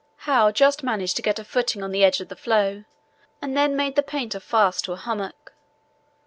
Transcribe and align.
Howe 0.25 0.51
just 0.51 0.81
managed 0.81 1.15
to 1.17 1.21
get 1.21 1.37
a 1.37 1.43
footing 1.43 1.83
on 1.83 1.91
the 1.91 2.03
edge 2.03 2.21
of 2.21 2.27
the 2.29 2.35
floe, 2.35 2.85
and 3.39 3.55
then 3.55 3.75
made 3.75 3.95
the 3.95 4.01
painter 4.01 4.39
fast 4.39 4.83
to 4.85 4.93
a 4.93 4.97
hummock. 4.97 5.53